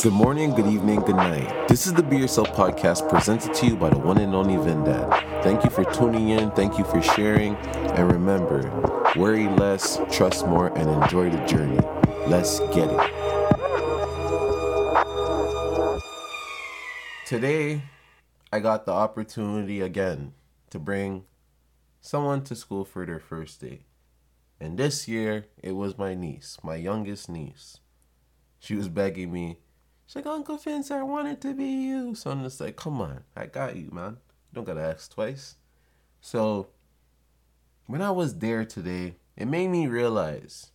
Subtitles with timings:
[0.00, 1.66] Good morning, good evening, good night.
[1.66, 5.42] This is the Be Yourself podcast presented to you by the one and only Vendad.
[5.42, 8.70] Thank you for tuning in, thank you for sharing, and remember
[9.16, 11.80] worry less, trust more, and enjoy the journey.
[12.28, 13.10] Let's get it.
[17.26, 17.82] Today,
[18.52, 20.32] I got the opportunity again
[20.70, 21.24] to bring
[22.00, 23.80] someone to school for their first day.
[24.60, 27.80] And this year, it was my niece, my youngest niece.
[28.60, 29.58] She was begging me
[30.08, 32.14] She's like, Uncle Vince, I want it to be you.
[32.14, 34.16] So I'm just like, come on, I got you, man.
[34.54, 35.56] Don't gotta ask twice.
[36.22, 36.68] So
[37.84, 40.72] when I was there today, it made me realize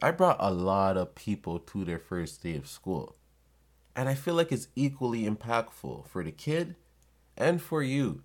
[0.00, 3.16] I brought a lot of people to their first day of school.
[3.94, 6.74] And I feel like it's equally impactful for the kid
[7.36, 8.22] and for you.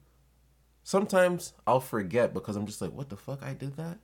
[0.85, 3.97] Sometimes I'll forget because I'm just like, what the fuck, I did that?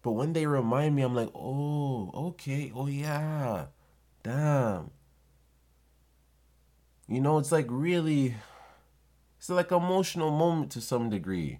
[0.00, 3.66] But when they remind me, I'm like, oh, okay, oh yeah,
[4.22, 4.92] damn.
[7.10, 8.36] You know, it's like really,
[9.36, 11.58] it's like emotional moment to some degree.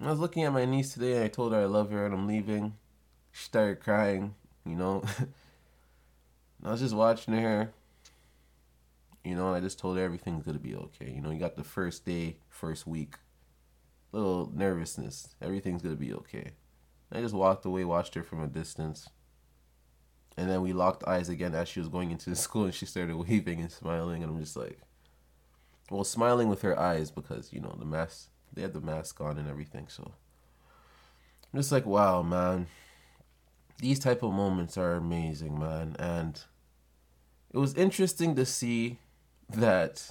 [0.00, 2.14] I was looking at my niece today and I told her I love her and
[2.14, 2.78] I'm leaving.
[3.30, 5.04] She started crying, you know.
[6.64, 7.74] I was just watching her,
[9.22, 11.10] you know, I just told her everything's gonna be okay.
[11.10, 13.16] You know, you got the first day, first week,
[14.12, 15.34] little nervousness.
[15.42, 16.52] Everything's gonna be okay.
[17.12, 19.10] I just walked away, watched her from a distance.
[20.36, 22.86] And then we locked eyes again as she was going into the school and she
[22.86, 24.80] started waving and smiling and I'm just like
[25.90, 29.38] well smiling with her eyes because, you know, the mask they had the mask on
[29.38, 30.12] and everything, so
[31.52, 32.66] I'm just like, wow, man.
[33.78, 35.96] These type of moments are amazing, man.
[35.98, 36.40] And
[37.52, 38.98] it was interesting to see
[39.48, 40.10] that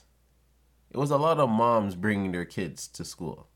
[0.92, 3.48] it was a lot of moms bringing their kids to school.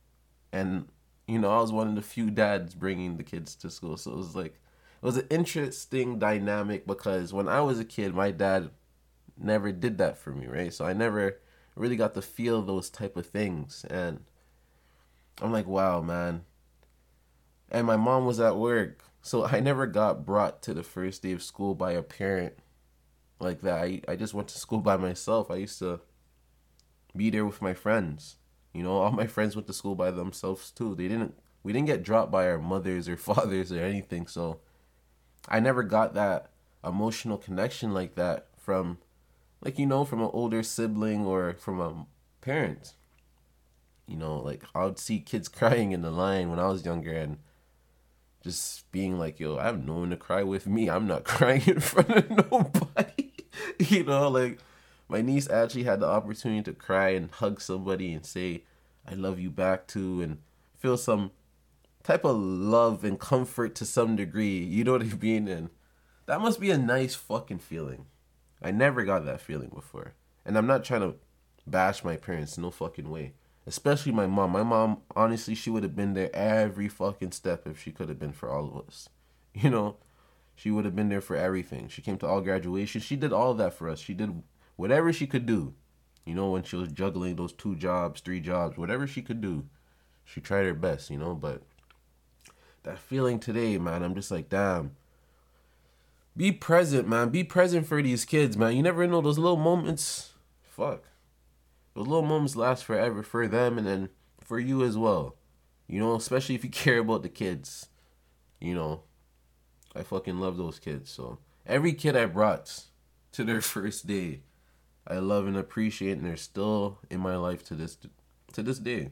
[0.52, 0.88] And,
[1.28, 3.98] you know, I was one of the few dads bringing the kids to school.
[3.98, 4.60] So it was like,
[5.02, 8.70] it was an interesting dynamic because when I was a kid, my dad
[9.38, 10.74] never did that for me, right?
[10.74, 11.40] So I never
[11.76, 14.26] really got to feel those type of things, and
[15.42, 16.44] I'm like, wow, man.
[17.72, 21.32] And my mom was at work, so I never got brought to the first day
[21.32, 22.56] of school by a parent
[23.40, 23.82] like that.
[23.82, 25.50] I I just went to school by myself.
[25.50, 26.02] I used to
[27.16, 28.36] be there with my friends.
[28.74, 30.96] You know, all my friends went to school by themselves too.
[30.96, 34.60] They didn't we didn't get dropped by our mothers or fathers or anything, so
[35.48, 36.50] I never got that
[36.84, 38.98] emotional connection like that from
[39.62, 42.06] like you know from an older sibling or from a
[42.42, 42.94] parent.
[44.08, 47.14] You know like i would see kids crying in the line when i was younger
[47.14, 47.38] and
[48.44, 50.90] just being like yo i have no one to cry with me.
[50.90, 53.26] I'm not crying in front of nobody.
[53.78, 54.60] You know like
[55.10, 58.64] my niece actually had the opportunity to cry and hug somebody and say
[59.08, 60.38] i love you back too and
[60.78, 61.32] feel some
[62.04, 64.58] type of love and comfort to some degree.
[64.58, 65.48] You know what I mean?
[65.48, 65.70] And
[66.26, 68.06] that must be a nice fucking feeling.
[68.62, 70.14] I never got that feeling before.
[70.46, 71.16] And I'm not trying to
[71.66, 73.34] bash my parents, no fucking way.
[73.66, 74.52] Especially my mom.
[74.52, 78.20] My mom, honestly, she would have been there every fucking step if she could have
[78.20, 79.10] been for all of us.
[79.52, 79.98] You know,
[80.56, 81.88] she would have been there for everything.
[81.88, 83.04] She came to all graduations.
[83.04, 84.00] She did all that for us.
[84.00, 84.44] She did
[84.76, 85.74] whatever she could do.
[86.24, 89.66] You know, when she was juggling those two jobs, three jobs, whatever she could do,
[90.24, 91.64] she tried her best, you know, but
[92.90, 94.02] that feeling today, man.
[94.02, 94.96] I'm just like, damn.
[96.36, 97.30] Be present, man.
[97.30, 98.76] Be present for these kids, man.
[98.76, 100.34] You never know those little moments.
[100.64, 101.04] Fuck.
[101.94, 104.10] Those little moments last forever for them and then
[104.42, 105.36] for you as well.
[105.88, 107.90] You know, especially if you care about the kids.
[108.60, 109.04] You know,
[109.96, 111.12] I fucking love those kids.
[111.12, 112.86] So every kid I brought
[113.34, 114.42] to their first day,
[115.06, 117.98] I love and appreciate, and they're still in my life to this
[118.54, 119.12] to this day.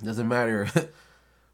[0.00, 0.68] Doesn't matter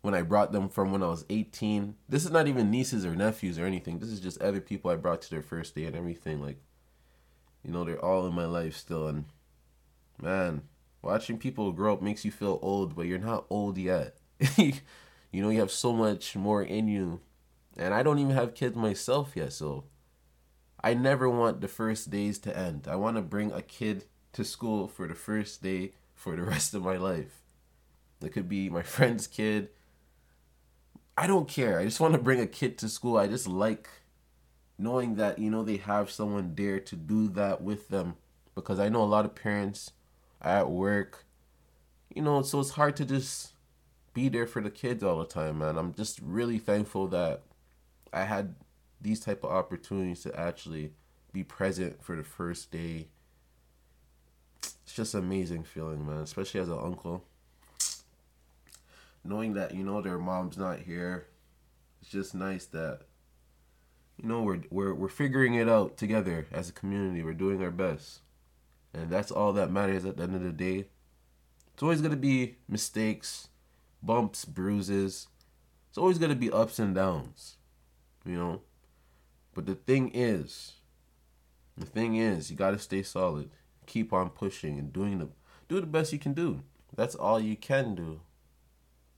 [0.05, 1.95] when I brought them from when I was 18.
[2.11, 4.01] This is not even nieces or nephews or anything.
[4.01, 6.43] This is just other people I brought to their first day and everything.
[6.43, 6.59] Like,
[7.65, 9.09] you know, they're all in my life still.
[9.09, 9.25] And
[10.21, 10.65] man,
[11.01, 14.19] watching people grow up makes you feel old, but you're not old yet.
[14.59, 14.75] you
[15.33, 17.21] know, you have so much more in you.
[17.79, 19.85] And I don't even have kids myself yet, so
[20.83, 22.89] I never want the first days to end.
[22.91, 24.05] I want to bring a kid
[24.35, 27.41] to school for the first day for the rest of my life.
[28.23, 29.71] It could be my friend's kid,
[31.17, 31.79] I don't care.
[31.79, 33.17] I just want to bring a kid to school.
[33.17, 33.89] I just like
[34.79, 38.17] knowing that, you know, they have someone there to do that with them.
[38.55, 39.93] Because I know a lot of parents
[40.41, 41.25] at work,
[42.15, 43.53] you know, so it's hard to just
[44.13, 45.77] be there for the kids all the time, man.
[45.77, 47.43] I'm just really thankful that
[48.13, 48.55] I had
[49.01, 50.93] these type of opportunities to actually
[51.33, 53.09] be present for the first day.
[54.63, 57.25] It's just an amazing feeling, man, especially as an uncle
[59.25, 61.27] knowing that you know their mom's not here
[62.01, 63.01] it's just nice that
[64.17, 67.23] you know, we're we're we're figuring it out together as a community.
[67.23, 68.21] We're doing our best.
[68.93, 70.87] And that's all that matters at the end of the day.
[71.73, 73.49] It's always gonna be mistakes,
[74.03, 75.27] bumps, bruises.
[75.89, 77.57] It's always gonna be ups and downs.
[78.25, 78.63] You know?
[79.53, 80.75] But the thing is,
[81.77, 83.51] the thing is, you gotta stay solid.
[83.87, 85.29] Keep on pushing and doing the
[85.69, 86.63] do the best you can do.
[86.95, 88.21] That's all you can do.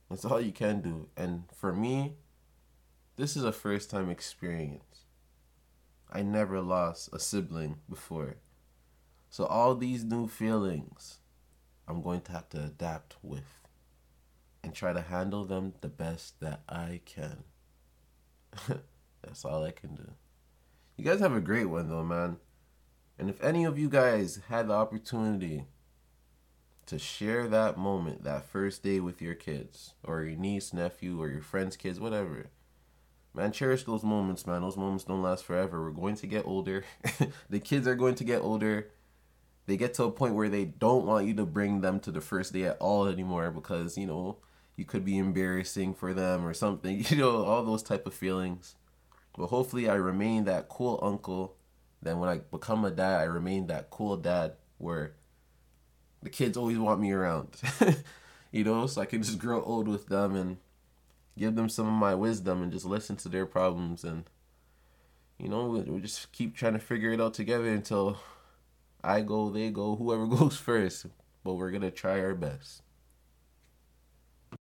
[0.09, 1.09] That's all you can do.
[1.17, 2.15] And for me,
[3.17, 5.05] this is a first time experience.
[6.11, 8.37] I never lost a sibling before.
[9.29, 11.19] So all these new feelings,
[11.89, 13.67] I'm going to have to adapt with
[14.63, 17.45] and try to handle them the best that I can.
[19.23, 20.11] That's all I can do.
[20.97, 22.39] You guys have a great one though, man.
[23.19, 25.67] And if any of you guys had the opportunity
[26.87, 31.29] to share that moment, that first day with your kids, or your niece, nephew, or
[31.29, 32.47] your friend's kids, whatever.
[33.35, 34.63] Man, cherish those moments, man.
[34.63, 35.83] Those moments don't last forever.
[35.83, 36.85] We're going to get older.
[37.51, 38.89] the kids are going to get older.
[39.67, 42.21] They get to a point where they don't want you to bring them to the
[42.21, 44.39] first day at all anymore because, you know,
[44.77, 47.05] you could be embarrassing for them or something.
[47.11, 48.77] You know, all those type of feelings.
[49.37, 51.57] But hopefully I remain that cool uncle.
[52.01, 55.15] Then when I become a dad, I remain that cool dad where
[56.27, 57.51] the kids always want me around.
[58.51, 60.57] you know, so I can just grow old with them and
[61.39, 64.25] give them some of my wisdom and just listen to their problems and
[65.39, 68.19] you know, we, we just keep trying to figure it out together until
[69.05, 71.07] I go, they go, whoever goes first.
[71.45, 72.83] But we're gonna try our best.